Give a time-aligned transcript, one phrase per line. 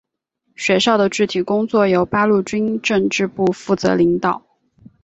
[0.55, 4.41] 学校的具体工作由八路军政治部负责领导。